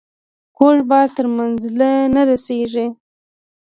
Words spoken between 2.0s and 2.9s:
نه رسیږي.